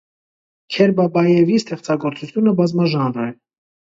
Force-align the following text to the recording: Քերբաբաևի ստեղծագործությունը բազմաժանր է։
Քերբաբաևի 0.75 1.59
ստեղծագործությունը 1.63 2.53
բազմաժանր 2.61 3.21
է։ 3.29 3.31